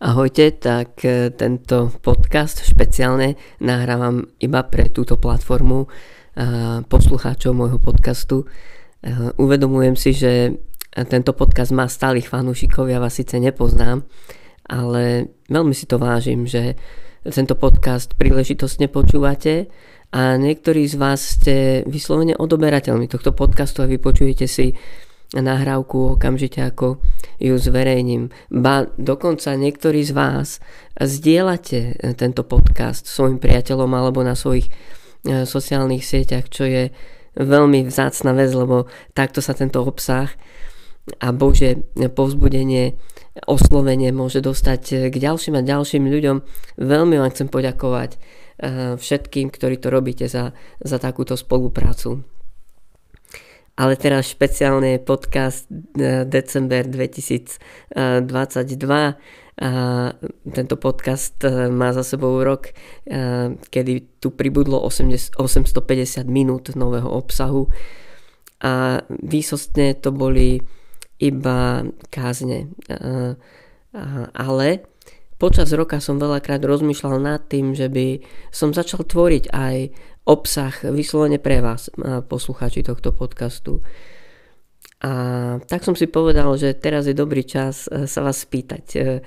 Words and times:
Ahojte, 0.00 0.56
tak 0.56 1.04
e, 1.04 1.28
tento 1.28 1.92
podcast 2.00 2.64
špeciálne 2.64 3.36
nahrávam 3.60 4.32
iba 4.40 4.64
pre 4.64 4.88
túto 4.88 5.20
platformu 5.20 5.84
e, 5.84 5.88
poslucháčov 6.88 7.52
môjho 7.52 7.76
podcastu. 7.76 8.48
E, 9.04 9.36
uvedomujem 9.36 10.00
si, 10.00 10.16
že 10.16 10.56
tento 10.88 11.36
podcast 11.36 11.76
má 11.76 11.84
stálych 11.84 12.32
fanúšikov, 12.32 12.88
ja 12.88 12.96
vás 12.96 13.20
síce 13.20 13.36
nepoznám, 13.44 14.08
ale 14.72 15.36
veľmi 15.52 15.76
si 15.76 15.84
to 15.84 16.00
vážim, 16.00 16.48
že 16.48 16.80
tento 17.20 17.52
podcast 17.52 18.16
príležitostne 18.16 18.88
počúvate 18.88 19.68
a 20.16 20.40
niektorí 20.40 20.88
z 20.88 20.96
vás 20.96 21.36
ste 21.36 21.84
vyslovene 21.84 22.40
odoberateľmi 22.40 23.04
tohto 23.04 23.36
podcastu 23.36 23.84
a 23.84 23.90
vypočujete 23.92 24.48
si 24.48 24.72
nahrávku 25.34 26.18
okamžite 26.18 26.58
ako 26.58 26.98
ju 27.38 27.54
zverejním. 27.54 28.34
Ba 28.50 28.90
dokonca 28.98 29.54
niektorí 29.54 30.02
z 30.02 30.12
vás 30.14 30.58
zdieľate 30.98 31.78
eh, 31.78 32.12
tento 32.18 32.42
podcast 32.42 33.06
svojim 33.06 33.38
priateľom 33.38 33.90
alebo 33.94 34.26
na 34.26 34.34
svojich 34.34 34.66
eh, 34.66 35.46
sociálnych 35.46 36.02
sieťach, 36.02 36.50
čo 36.50 36.66
je 36.66 36.90
veľmi 37.38 37.86
vzácna 37.86 38.34
vec, 38.34 38.50
lebo 38.50 38.90
takto 39.14 39.38
sa 39.38 39.54
tento 39.54 39.78
obsah 39.86 40.26
a 41.22 41.32
Bože 41.32 41.80
povzbudenie, 41.94 42.98
oslovenie 43.46 44.10
môže 44.10 44.42
dostať 44.42 44.82
eh, 44.90 44.98
k 45.14 45.16
ďalším 45.16 45.62
a 45.62 45.66
ďalším 45.66 46.10
ľuďom. 46.10 46.36
Veľmi 46.82 47.22
vám 47.22 47.30
chcem 47.30 47.46
poďakovať 47.46 48.42
všetkým, 49.00 49.48
ktorí 49.48 49.80
to 49.80 49.88
robíte 49.88 50.28
za, 50.28 50.52
za 50.84 51.00
takúto 51.00 51.32
spoluprácu 51.32 52.28
ale 53.80 53.96
teraz 53.96 54.28
špeciálne 54.28 55.00
podcast 55.00 55.64
e, 55.96 56.28
december 56.28 56.84
2022. 56.84 57.96
A 59.60 59.72
tento 60.52 60.76
podcast 60.76 61.40
e, 61.40 61.72
má 61.72 61.88
za 61.96 62.04
sebou 62.04 62.44
rok, 62.44 62.68
e, 62.68 62.72
kedy 63.56 64.20
tu 64.20 64.36
pribudlo 64.36 64.76
850 64.84 66.28
minút 66.28 66.76
nového 66.76 67.08
obsahu 67.08 67.72
a 68.60 69.00
výsostne 69.08 69.96
to 69.96 70.12
boli 70.12 70.60
iba 71.16 71.80
kázne. 72.12 72.68
Ale 74.36 74.68
počas 75.40 75.72
roka 75.72 75.96
som 76.04 76.20
veľakrát 76.20 76.60
rozmýšľal 76.60 77.16
nad 77.16 77.40
tým, 77.48 77.72
že 77.72 77.88
by 77.88 78.20
som 78.52 78.76
začal 78.76 79.08
tvoriť 79.08 79.48
aj 79.48 79.76
obsah 80.28 80.74
vyslovene 80.92 81.40
pre 81.40 81.64
vás, 81.64 81.88
poslucháči 82.28 82.84
tohto 82.84 83.16
podcastu. 83.16 83.80
A 85.00 85.12
tak 85.64 85.80
som 85.80 85.96
si 85.96 86.04
povedal, 86.12 86.52
že 86.60 86.76
teraz 86.76 87.08
je 87.08 87.16
dobrý 87.16 87.40
čas 87.40 87.88
e, 87.88 88.04
sa 88.04 88.20
vás 88.20 88.44
spýtať, 88.44 88.84
e, 89.00 89.24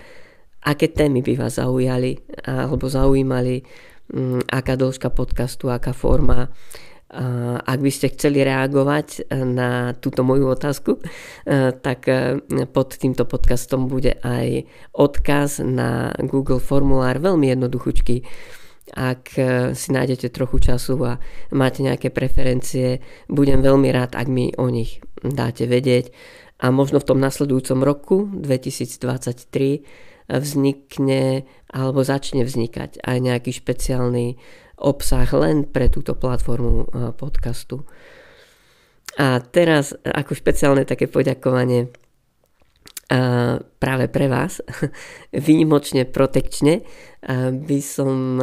aké 0.70 0.94
témy 0.94 1.26
by 1.26 1.34
vás 1.34 1.58
zaujali 1.58 2.14
alebo 2.46 2.86
zaujímali, 2.86 3.66
aká 4.54 4.78
dĺžka 4.78 5.10
podcastu, 5.10 5.74
aká 5.74 5.92
forma. 5.92 6.54
Ak 7.64 7.78
by 7.78 7.92
ste 7.94 8.10
chceli 8.18 8.42
reagovať 8.42 9.30
na 9.46 9.94
túto 9.94 10.26
moju 10.26 10.50
otázku, 10.50 10.98
e, 10.98 11.02
tak 11.78 12.10
pod 12.74 12.90
týmto 12.98 13.30
podcastom 13.30 13.86
bude 13.86 14.18
aj 14.26 14.66
odkaz 14.98 15.62
na 15.62 16.10
Google 16.26 16.58
formulár, 16.58 17.22
veľmi 17.22 17.54
jednoduchúčky, 17.54 18.26
ak 18.94 19.24
e, 19.40 19.44
si 19.74 19.90
nájdete 19.90 20.30
trochu 20.30 20.60
času 20.60 21.00
a 21.06 21.14
máte 21.56 21.82
nejaké 21.82 22.14
preferencie, 22.14 23.02
budem 23.26 23.64
veľmi 23.64 23.90
rád, 23.90 24.14
ak 24.14 24.28
mi 24.30 24.54
o 24.54 24.70
nich 24.70 25.02
dáte 25.24 25.66
vedieť. 25.66 26.14
A 26.62 26.70
možno 26.70 27.02
v 27.02 27.08
tom 27.10 27.20
nasledujúcom 27.20 27.80
roku 27.82 28.30
2023 28.30 29.84
vznikne 30.32 31.44
alebo 31.68 32.06
začne 32.06 32.48
vznikať 32.48 33.04
aj 33.04 33.18
nejaký 33.20 33.52
špeciálny 33.52 34.40
obsah 34.84 35.28
len 35.34 35.64
pre 35.64 35.88
túto 35.88 36.14
platformu 36.14 36.86
e, 36.86 36.88
podcastu. 37.16 37.88
A 39.16 39.40
teraz 39.40 39.96
ako 40.04 40.34
špeciálne 40.34 40.84
také 40.90 41.06
poďakovanie 41.06 41.94
práve 43.78 44.10
pre 44.10 44.26
vás, 44.26 44.58
výnimočne 45.30 46.10
protekčne, 46.10 46.82
by 47.54 47.80
som 47.84 48.42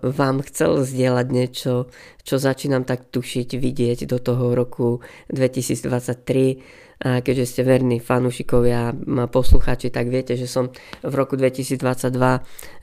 vám 0.00 0.36
chcel 0.48 0.80
zdieľať 0.80 1.26
niečo, 1.28 1.92
čo 2.24 2.40
začínam 2.40 2.88
tak 2.88 3.12
tušiť, 3.12 3.60
vidieť 3.60 4.08
do 4.08 4.16
toho 4.16 4.56
roku 4.56 5.04
2023. 5.28 6.83
A 7.02 7.24
keďže 7.24 7.46
ste 7.50 7.62
verní 7.66 7.98
fanúšikovia, 7.98 8.94
poslucháči, 9.26 9.90
tak 9.90 10.06
viete, 10.12 10.38
že 10.38 10.46
som 10.46 10.70
v 11.02 11.14
roku 11.14 11.34
2022 11.34 11.80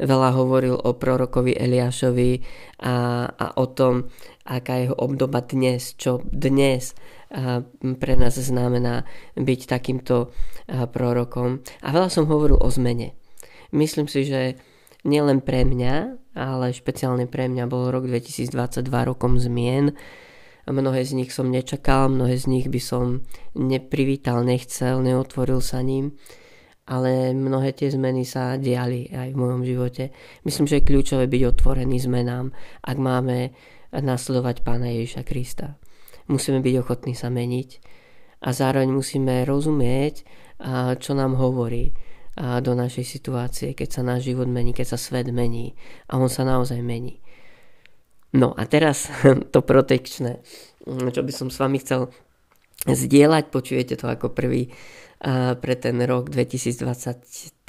veľa 0.03 0.29
hovoril 0.35 0.75
o 0.75 0.91
prorokovi 0.97 1.55
Eliášovi 1.55 2.31
a, 2.83 3.27
a 3.31 3.45
o 3.55 3.66
tom, 3.71 4.11
aká 4.44 4.81
je 4.81 4.91
jeho 4.91 4.97
obdoba 5.00 5.39
dnes, 5.45 5.95
čo 5.95 6.19
dnes 6.27 6.91
pre 7.79 8.13
nás 8.19 8.35
znamená 8.35 9.07
byť 9.39 9.61
takýmto 9.63 10.35
prorokom. 10.67 11.63
A 11.79 11.95
veľa 11.95 12.11
som 12.11 12.27
hovoril 12.27 12.59
o 12.59 12.67
zmene. 12.67 13.16
Myslím 13.71 14.11
si, 14.11 14.27
že 14.27 14.59
nielen 15.07 15.39
pre 15.39 15.63
mňa, 15.63 15.95
ale 16.35 16.75
špeciálne 16.75 17.25
pre 17.31 17.47
mňa 17.47 17.66
bol 17.71 17.88
rok 17.89 18.05
2022 18.05 18.83
rokom 18.83 19.39
zmien. 19.39 19.95
Mnohé 20.69 21.01
z 21.05 21.17
nich 21.17 21.31
som 21.33 21.49
nečakal, 21.49 22.09
mnohé 22.11 22.38
z 22.38 22.45
nich 22.51 22.66
by 22.69 22.81
som 22.81 23.25
neprivítal, 23.57 24.45
nechcel, 24.45 25.01
neotvoril 25.01 25.61
sa 25.61 25.81
ním, 25.81 26.13
ale 26.85 27.33
mnohé 27.33 27.73
tie 27.73 27.89
zmeny 27.89 28.25
sa 28.25 28.59
diali 28.61 29.09
aj 29.09 29.33
v 29.33 29.39
mojom 29.39 29.61
živote. 29.66 30.13
Myslím, 30.45 30.69
že 30.69 30.81
je 30.81 30.88
kľúčové 30.88 31.25
byť 31.25 31.41
otvorený 31.50 31.97
zmenám, 32.03 32.53
ak 32.85 32.97
máme 32.97 33.53
nasledovať 33.91 34.61
Pána 34.61 34.94
Ježiša 34.94 35.23
Krista 35.25 35.81
musíme 36.31 36.63
byť 36.63 36.75
ochotní 36.79 37.11
sa 37.11 37.27
meniť 37.27 37.69
a 38.47 38.50
zároveň 38.55 38.89
musíme 38.89 39.44
rozumieť, 39.44 40.23
čo 40.97 41.11
nám 41.11 41.35
hovorí 41.35 41.91
do 42.39 42.71
našej 42.73 43.05
situácie, 43.05 43.75
keď 43.75 43.89
sa 43.91 44.01
náš 44.07 44.31
život 44.31 44.47
mení, 44.47 44.71
keď 44.71 44.95
sa 44.95 44.97
svet 44.97 45.27
mení 45.29 45.75
a 46.07 46.16
on 46.16 46.31
sa 46.31 46.47
naozaj 46.47 46.79
mení. 46.79 47.19
No 48.38 48.56
a 48.56 48.64
teraz 48.66 49.12
to 49.53 49.59
protekčné, 49.62 50.40
čo 50.88 51.22
by 51.22 51.31
som 51.34 51.47
s 51.52 51.59
vami 51.59 51.80
chcel 51.84 52.12
zdieľať, 52.88 53.53
počujete 53.53 53.94
to 54.00 54.09
ako 54.09 54.34
prvý 54.34 54.72
pre 55.62 55.75
ten 55.78 56.02
rok 56.02 56.34
2023, 56.34 57.62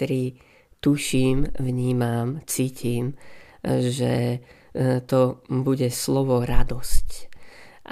tuším, 0.81 1.53
vnímam, 1.61 2.41
cítim, 2.49 3.13
že 3.63 4.13
e, 4.13 4.39
to 5.05 5.45
bude 5.53 5.85
slovo 5.93 6.41
radosť. 6.41 7.09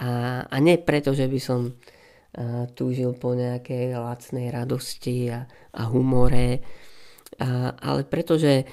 A, 0.00 0.08
a 0.48 0.56
nie 0.64 0.80
preto, 0.80 1.12
že 1.12 1.28
by 1.28 1.38
som 1.38 1.70
a, 1.70 2.66
túžil 2.72 3.12
po 3.20 3.36
nejakej 3.36 4.00
lacnej 4.00 4.48
radosti 4.48 5.28
a, 5.28 5.44
a 5.76 5.82
humore, 5.92 6.64
a, 7.40 7.72
ale 7.72 8.04
preto, 8.04 8.36
že 8.36 8.62
e, 8.62 8.64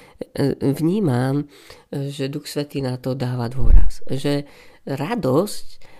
vnímam, 0.76 1.48
že 1.88 2.28
Duch 2.28 2.44
Svetý 2.44 2.84
na 2.84 3.00
to 3.00 3.16
dáva 3.16 3.48
dôraz. 3.48 4.04
Že 4.06 4.44
radosť 4.84 5.98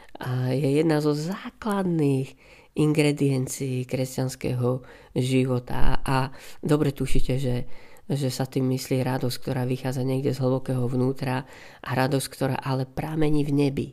je 0.51 0.83
jedna 0.83 0.99
zo 0.99 1.15
základných 1.15 2.34
ingrediencií 2.75 3.87
kresťanského 3.87 4.83
života 5.15 6.03
a 6.03 6.34
dobre 6.59 6.91
tušíte, 6.91 7.39
že, 7.39 7.71
že 8.11 8.29
sa 8.29 8.45
tým 8.45 8.67
myslí 8.75 8.99
radosť, 9.06 9.37
ktorá 9.39 9.62
vychádza 9.62 10.03
niekde 10.03 10.35
z 10.35 10.43
hlbokého 10.43 10.91
vnútra 10.91 11.47
a 11.87 11.91
radosť, 11.95 12.27
ktorá 12.35 12.56
ale 12.59 12.83
pramení 12.85 13.47
v 13.47 13.53
nebi 13.55 13.89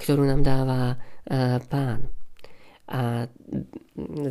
ktorú 0.00 0.24
nám 0.24 0.40
dáva 0.40 0.96
e, 1.28 1.60
pán. 1.68 2.19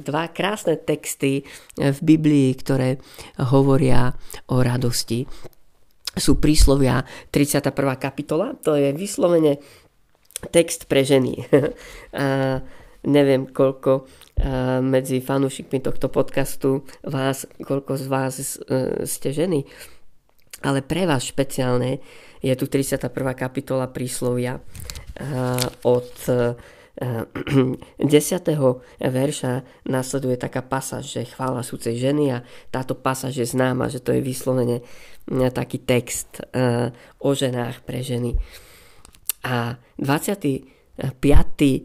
Dva 0.04 0.24
krásne 0.36 0.76
texty 0.76 1.48
v 1.80 2.00
Biblii, 2.04 2.52
ktoré 2.60 3.00
hovoria 3.40 4.12
o 4.52 4.60
radosti, 4.60 5.24
sú 6.20 6.44
príslovia 6.44 7.08
31. 7.32 7.72
kapitola, 7.96 8.58
to 8.60 8.76
je 8.76 8.92
vyslovene 8.92 9.64
text 10.52 10.92
pre 10.92 11.08
ženy. 11.08 11.40
A 12.20 12.60
neviem, 13.08 13.48
koľko 13.48 14.12
medzi 14.84 15.24
fanúšikmi 15.24 15.80
tohto 15.80 16.12
podcastu 16.12 16.84
vás, 17.04 17.48
koľko 17.64 17.96
z 17.96 18.06
vás 18.12 18.34
e, 18.40 18.44
ste 19.08 19.32
ženy, 19.32 19.64
ale 20.64 20.84
pre 20.84 21.08
vás 21.08 21.24
špeciálne 21.24 22.04
je 22.44 22.54
tu 22.56 22.68
31. 22.68 23.08
kapitola 23.36 23.88
príslovia 23.88 24.60
od 25.84 26.12
10. 27.00 28.48
Eh, 28.52 28.60
verša 29.16 29.64
nasleduje 29.88 30.36
taká 30.36 30.60
pasáž, 30.60 31.08
že 31.08 31.32
chvála 31.32 31.64
súcej 31.64 31.96
ženy 31.96 32.36
a 32.36 32.44
táto 32.72 32.92
pasáž 32.96 33.40
je 33.40 33.48
známa, 33.48 33.88
že 33.88 34.04
to 34.04 34.12
je 34.12 34.20
vyslovene 34.20 34.84
eh, 34.84 35.52
taký 35.52 35.80
text 35.80 36.44
o 37.20 37.30
ženách 37.32 37.88
pre 37.88 38.04
ženy. 38.04 38.36
A 39.48 39.80
25. 39.96 40.68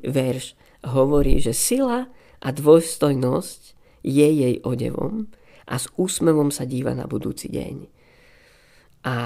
verš 0.02 0.58
hovorí, 0.82 1.38
že 1.38 1.54
sila 1.54 2.10
a 2.42 2.48
dôstojnosť 2.50 3.62
je 4.02 4.28
jej 4.28 4.56
odevom 4.66 5.30
a 5.64 5.78
s 5.78 5.88
úsmevom 5.96 6.50
sa 6.50 6.66
díva 6.66 6.92
na 6.92 7.06
budúci 7.08 7.48
deň. 7.48 7.76
A, 9.06 9.16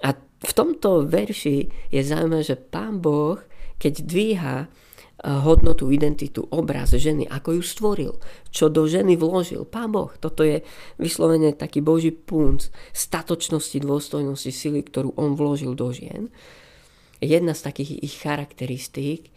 a 0.00 0.08
v 0.40 0.52
tomto 0.54 1.04
verši 1.04 1.90
je 1.92 2.00
zaujímavé, 2.00 2.46
že 2.46 2.56
pán 2.56 3.02
Boh, 3.02 3.42
keď 3.76 3.94
dvíha 4.06 4.56
eh, 4.64 4.89
hodnotu, 5.20 5.92
identitu, 5.92 6.48
obraz 6.48 6.96
ženy, 6.96 7.28
ako 7.28 7.60
ju 7.60 7.62
stvoril, 7.62 8.12
čo 8.48 8.72
do 8.72 8.88
ženy 8.88 9.20
vložil. 9.20 9.68
Pán 9.68 9.92
Boh, 9.92 10.08
toto 10.16 10.40
je 10.40 10.64
vyslovene 10.96 11.52
taký 11.52 11.84
Boží 11.84 12.08
punc 12.08 12.72
statočnosti, 12.96 13.76
dôstojnosti, 13.84 14.48
sily, 14.48 14.80
ktorú 14.80 15.12
on 15.20 15.36
vložil 15.36 15.76
do 15.76 15.92
žien. 15.92 16.32
Jedna 17.20 17.52
z 17.52 17.60
takých 17.68 18.00
ich 18.00 18.16
charakteristík 18.16 19.28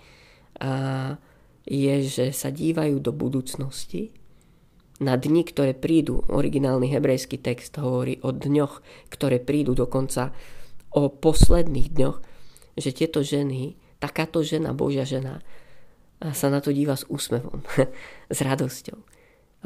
je, 1.67 1.95
že 2.07 2.25
sa 2.31 2.47
dívajú 2.47 3.03
do 3.03 3.11
budúcnosti, 3.11 4.15
na 5.03 5.19
dni, 5.19 5.43
ktoré 5.43 5.75
prídu. 5.75 6.23
Originálny 6.31 6.87
hebrejský 6.95 7.35
text 7.43 7.75
hovorí 7.75 8.23
o 8.23 8.31
dňoch, 8.31 8.79
ktoré 9.11 9.43
prídu 9.43 9.75
dokonca 9.75 10.31
o 10.95 11.11
posledných 11.11 11.91
dňoch, 11.91 12.17
že 12.79 12.95
tieto 12.95 13.19
ženy, 13.19 13.75
takáto 13.99 14.39
žena, 14.45 14.71
Božia 14.71 15.03
žena, 15.03 15.43
sa 16.31 16.47
na 16.47 16.63
to 16.63 16.71
díva 16.71 16.95
s 16.95 17.03
úsmevom, 17.11 17.59
s 18.35 18.39
radosťou. 18.39 18.99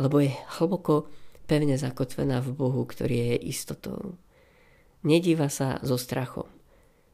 Lebo 0.01 0.15
je 0.17 0.33
hlboko 0.57 1.05
pevne 1.45 1.77
zakotvená 1.77 2.41
v 2.41 2.57
Bohu, 2.57 2.81
ktorý 2.81 3.37
je 3.37 3.53
istotou. 3.53 4.17
Nedíva 5.05 5.53
sa 5.53 5.77
so 5.85 6.01
strachom. 6.01 6.49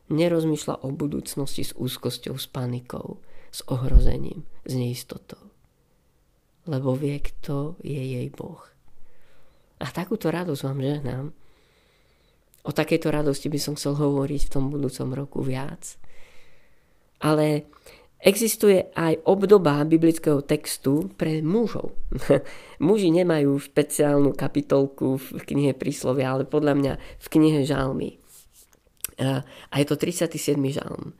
Nerozmýšľa 0.07 0.83
o 0.83 0.95
budúcnosti 0.95 1.67
s 1.67 1.75
úzkosťou, 1.75 2.39
s 2.39 2.47
panikou, 2.47 3.19
s 3.51 3.63
ohrozením, 3.67 4.47
s 4.63 4.73
neistotou. 4.75 5.39
Lebo 6.63 6.95
vie, 6.95 7.19
kto 7.19 7.75
je 7.83 7.99
jej 7.99 8.27
Boh. 8.31 8.63
A 9.83 9.91
takúto 9.91 10.31
radosť 10.31 10.61
vám 10.63 10.79
žehnám. 10.79 11.25
O 12.63 12.71
takejto 12.71 13.11
radosti 13.11 13.51
by 13.51 13.59
som 13.59 13.75
chcel 13.75 13.99
hovoriť 13.99 14.47
v 14.47 14.51
tom 14.51 14.71
budúcom 14.71 15.11
roku 15.11 15.39
viac. 15.43 15.99
Ale 17.19 17.67
Existuje 18.23 18.87
aj 18.95 19.19
obdoba 19.27 19.83
biblického 19.83 20.39
textu 20.47 21.11
pre 21.19 21.43
mužov. 21.43 21.91
Muži 22.79 23.11
nemajú 23.11 23.59
špeciálnu 23.59 24.31
kapitolku 24.31 25.19
v 25.19 25.43
knihe 25.43 25.75
príslovia, 25.75 26.31
ale 26.31 26.47
podľa 26.47 26.73
mňa 26.79 26.93
v 27.19 27.27
knihe 27.27 27.67
žalmy. 27.67 28.23
A 29.19 29.75
je 29.75 29.85
to 29.85 29.99
37. 29.99 30.55
žalm. 30.71 31.19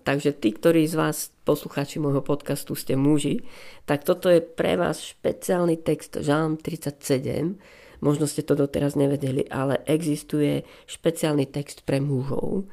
Takže 0.00 0.32
tí, 0.32 0.56
ktorí 0.56 0.88
z 0.88 0.96
vás, 0.96 1.28
poslucháči 1.44 2.00
môjho 2.00 2.24
podcastu, 2.24 2.72
ste 2.72 2.96
muži, 2.96 3.44
tak 3.84 4.08
toto 4.08 4.32
je 4.32 4.40
pre 4.40 4.80
vás 4.80 5.02
špeciálny 5.02 5.76
text 5.76 6.16
žalm 6.24 6.56
37. 6.56 7.60
Možno 8.00 8.24
ste 8.24 8.40
to 8.40 8.56
doteraz 8.56 8.96
nevedeli, 8.96 9.44
ale 9.52 9.84
existuje 9.84 10.64
špeciálny 10.88 11.52
text 11.52 11.84
pre 11.84 12.00
mužov 12.00 12.64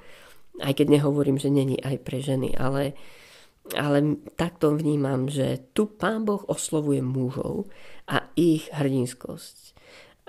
aj 0.59 0.73
keď 0.75 0.99
nehovorím, 0.99 1.39
že 1.39 1.49
není 1.51 1.79
aj 1.79 2.03
pre 2.03 2.19
ženy, 2.19 2.55
ale, 2.55 2.93
ale 3.75 4.19
takto 4.35 4.75
vnímam, 4.75 5.31
že 5.31 5.71
tu 5.73 5.87
Pán 5.87 6.27
Boh 6.27 6.43
oslovuje 6.47 6.99
mužov 7.03 7.71
a 8.07 8.27
ich 8.35 8.67
hrdinskosť. 8.71 9.75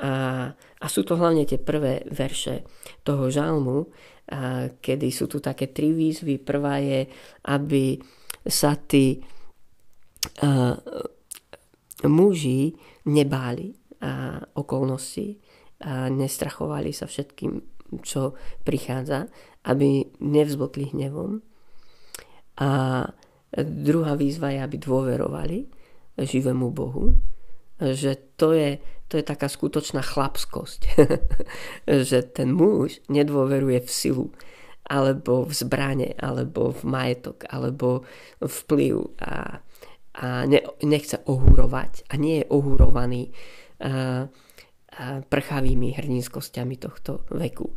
A, 0.00 0.12
a 0.56 0.86
sú 0.88 1.04
to 1.04 1.20
hlavne 1.20 1.44
tie 1.44 1.60
prvé 1.60 2.08
verše 2.08 2.64
toho 3.04 3.28
žalmu, 3.28 3.90
a, 4.30 4.72
kedy 4.72 5.08
sú 5.12 5.28
tu 5.28 5.42
také 5.44 5.68
tri 5.68 5.92
výzvy. 5.92 6.40
Prvá 6.40 6.80
je, 6.80 7.04
aby 7.50 8.00
sa 8.48 8.78
tí 8.80 9.20
a, 10.40 10.72
muži 12.08 12.72
nebáli 13.10 13.76
a, 14.00 14.40
okolnosti 14.56 15.36
a 15.80 16.08
nestrachovali 16.08 16.92
sa 16.92 17.04
všetkým, 17.08 17.80
čo 18.00 18.38
prichádza 18.62 19.26
aby 19.64 20.08
nevzblkli 20.20 20.96
hnevom. 20.96 21.44
A 22.60 22.68
druhá 23.64 24.14
výzva 24.16 24.52
je, 24.52 24.60
aby 24.62 24.76
dôverovali 24.80 25.58
živému 26.16 26.70
Bohu. 26.72 27.16
Že 27.80 28.36
to 28.36 28.52
je, 28.52 28.80
to 29.08 29.16
je 29.20 29.24
taká 29.24 29.48
skutočná 29.48 30.04
chlapskosť. 30.04 30.80
že 32.08 32.18
ten 32.30 32.52
muž 32.52 33.00
nedôveruje 33.08 33.80
v 33.84 33.90
silu, 33.90 34.26
alebo 34.84 35.44
v 35.46 35.52
zbrane, 35.52 36.08
alebo 36.20 36.72
v 36.72 36.82
majetok, 36.84 37.48
alebo 37.48 38.04
vplyv 38.42 38.94
a, 39.22 39.60
a 40.20 40.26
ne, 40.44 40.60
nechce 40.84 41.20
ohúrovať 41.24 42.10
a 42.10 42.14
nie 42.20 42.44
je 42.44 42.50
ohúrovaný 42.50 43.32
a, 43.80 44.26
a 44.90 45.24
prchavými 45.24 45.96
hrdinskosťami 45.96 46.76
tohto 46.76 47.24
veku 47.32 47.72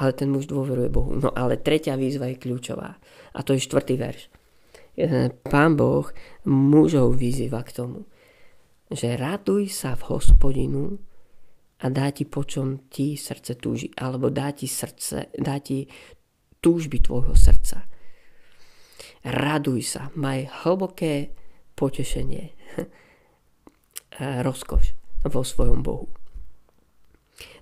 ale 0.00 0.16
ten 0.16 0.32
muž 0.32 0.48
dôveruje 0.48 0.88
Bohu. 0.88 1.12
No 1.12 1.28
ale 1.36 1.60
tretia 1.60 2.00
výzva 2.00 2.32
je 2.32 2.40
kľúčová 2.40 2.96
a 3.36 3.38
to 3.44 3.52
je 3.52 3.60
štvrtý 3.60 4.00
verš. 4.00 4.32
Pán 5.44 5.76
Boh 5.76 6.08
mužov 6.48 7.20
vyzýva 7.20 7.60
k 7.62 7.84
tomu, 7.84 8.08
že 8.88 9.14
raduj 9.20 9.68
sa 9.68 9.94
v 9.94 10.02
hospodinu 10.16 10.96
a 11.80 11.86
dá 11.88 12.08
ti 12.12 12.24
po 12.24 12.44
čom 12.44 12.88
ti 12.88 13.16
srdce 13.16 13.56
túži, 13.60 13.92
alebo 13.96 14.28
dá 14.28 14.52
ti, 14.52 14.68
srdce, 14.68 15.32
dá 15.36 15.60
ti 15.60 15.88
túžby 16.60 17.00
tvojho 17.00 17.32
srdca. 17.32 17.88
Raduj 19.24 19.80
sa, 19.84 20.12
maj 20.16 20.48
hlboké 20.64 21.32
potešenie, 21.76 22.52
rozkoš 24.48 24.96
vo 25.28 25.40
svojom 25.44 25.80
Bohu. 25.80 26.19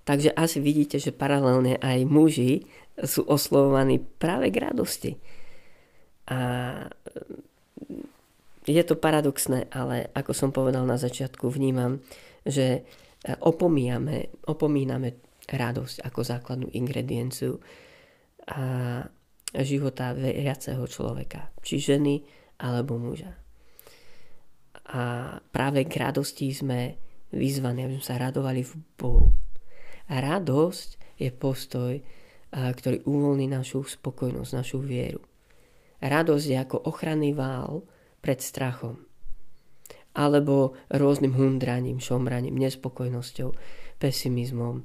Takže 0.08 0.32
asi 0.32 0.64
vidíte, 0.64 0.96
že 0.96 1.12
paralelne 1.12 1.76
aj 1.76 2.08
muži 2.08 2.64
sú 3.04 3.28
oslovovaní 3.28 4.00
práve 4.00 4.48
k 4.48 4.64
radosti. 4.64 5.12
A 6.32 6.40
je 8.64 8.82
to 8.88 8.96
paradoxné, 8.96 9.68
ale 9.68 10.08
ako 10.16 10.32
som 10.32 10.48
povedal 10.48 10.88
na 10.88 10.96
začiatku, 10.96 11.52
vnímam, 11.52 12.00
že 12.40 12.88
opomíname, 13.44 14.32
opomíname 14.48 15.20
radosť 15.44 16.00
ako 16.00 16.20
základnú 16.24 16.68
ingredienciu 16.72 17.60
a 18.48 19.04
života 19.60 20.16
veriaceho 20.16 20.88
človeka, 20.88 21.52
či 21.60 21.84
ženy 21.84 22.24
alebo 22.64 22.96
muža. 22.96 23.36
A 24.88 25.36
práve 25.52 25.84
k 25.84 26.00
radosti 26.00 26.48
sme 26.48 26.96
vyzvaní, 27.28 27.84
aby 27.84 28.00
sme 28.00 28.08
sa 28.08 28.16
radovali 28.16 28.64
v 28.64 28.72
Bohu. 28.96 29.47
A 30.08 30.14
radosť 30.24 31.20
je 31.20 31.30
postoj, 31.32 31.92
ktorý 32.52 33.04
uvoľní 33.04 33.52
našu 33.52 33.84
spokojnosť, 33.84 34.50
našu 34.56 34.80
vieru. 34.80 35.20
Radosť 36.00 36.46
je 36.48 36.56
ako 36.56 36.76
ochranný 36.88 37.36
vál 37.36 37.84
pred 38.24 38.40
strachom 38.40 39.04
alebo 40.18 40.74
rôznym 40.90 41.30
hundraním, 41.38 42.02
šomraním, 42.02 42.58
nespokojnosťou, 42.58 43.54
pesimizmom. 44.02 44.82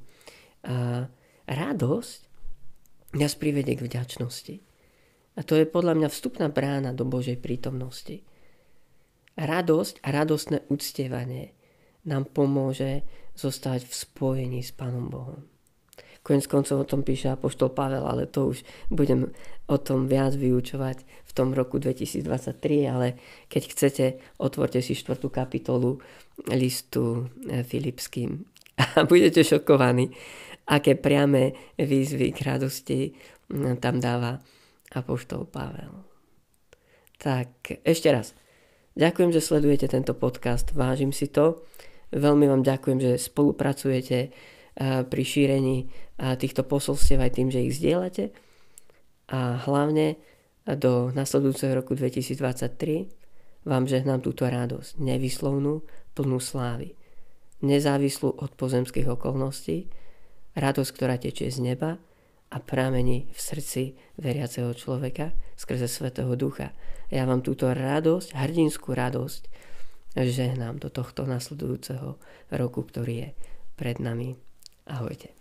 A 0.62 1.10
radosť 1.50 2.20
nás 3.18 3.34
privedie 3.34 3.74
k 3.74 3.82
vďačnosti. 3.82 4.54
A 5.34 5.40
to 5.42 5.58
je 5.58 5.66
podľa 5.66 5.98
mňa 5.98 6.08
vstupná 6.14 6.46
brána 6.54 6.94
do 6.94 7.02
Božej 7.02 7.42
prítomnosti. 7.42 8.22
Radosť 9.34 10.06
a 10.06 10.08
radostné 10.14 10.70
uctievanie 10.70 11.50
nám 12.06 12.30
pomôže 12.30 13.02
zostať 13.34 13.86
v 13.86 13.94
spojení 13.94 14.60
s 14.62 14.70
Pánom 14.74 15.10
Bohom. 15.10 15.42
Konec 16.24 16.48
koncov 16.48 16.80
o 16.80 16.88
tom 16.88 17.04
píše 17.04 17.28
Apoštol 17.28 17.76
Pavel, 17.76 18.08
ale 18.08 18.24
to 18.24 18.48
už 18.56 18.64
budem 18.88 19.28
o 19.68 19.76
tom 19.76 20.08
viac 20.08 20.32
vyučovať 20.32 21.04
v 21.04 21.32
tom 21.36 21.52
roku 21.52 21.76
2023, 21.76 22.88
ale 22.88 23.20
keď 23.52 23.62
chcete, 23.68 24.04
otvorte 24.40 24.80
si 24.80 24.96
štvrtú 24.96 25.28
kapitolu 25.28 26.00
listu 26.48 27.28
eh, 27.44 27.60
Filipským 27.60 28.40
a 28.96 29.04
budete 29.04 29.44
šokovaní, 29.44 30.08
aké 30.64 30.96
priame 30.96 31.76
výzvy 31.76 32.32
k 32.32 32.40
radosti 32.40 33.00
tam 33.80 34.00
dáva 34.00 34.40
Apoštol 34.94 35.44
Pavel. 35.44 35.92
Tak 37.20 37.84
ešte 37.84 38.08
raz. 38.10 38.32
Ďakujem, 38.94 39.30
že 39.34 39.42
sledujete 39.42 39.90
tento 39.90 40.14
podcast, 40.14 40.70
vážim 40.70 41.10
si 41.10 41.26
to 41.26 41.66
Veľmi 42.14 42.46
vám 42.46 42.62
ďakujem, 42.62 42.98
že 43.02 43.12
spolupracujete 43.18 44.18
eh, 44.22 44.30
pri 45.02 45.22
šírení 45.26 45.76
eh, 45.82 46.38
týchto 46.38 46.62
posolstiev 46.62 47.18
aj 47.18 47.32
tým, 47.34 47.50
že 47.50 47.66
ich 47.66 47.74
zdieľate. 47.74 48.30
A 49.34 49.58
hlavne 49.66 50.20
do 50.64 51.10
nasledujúceho 51.10 51.74
roku 51.74 51.98
2023 51.98 53.24
vám 53.64 53.88
žehnám 53.88 54.20
túto 54.20 54.44
radosť, 54.44 55.00
nevyslovnú, 55.00 55.84
plnú 56.12 56.38
slávy, 56.40 56.96
nezávislú 57.64 58.36
od 58.36 58.52
pozemských 58.54 59.08
okolností, 59.08 59.88
radosť, 60.54 60.90
ktorá 60.92 61.16
tečie 61.16 61.48
z 61.48 61.64
neba 61.64 61.96
a 62.52 62.56
pramení 62.60 63.32
v 63.32 63.38
srdci 63.40 63.82
veriaceho 64.20 64.70
človeka 64.76 65.32
skrze 65.56 65.88
Svetého 65.88 66.32
Ducha. 66.36 66.76
Ja 67.08 67.26
vám 67.26 67.42
túto 67.42 67.72
radosť, 67.72 68.36
hrdinskú 68.36 68.94
radosť 68.94 69.42
žehnám 70.22 70.78
do 70.78 70.88
tohto 70.94 71.26
nasledujúceho 71.26 72.22
roku, 72.54 72.86
ktorý 72.86 73.14
je 73.26 73.28
pred 73.74 73.98
nami. 73.98 74.38
Ahojte. 74.86 75.34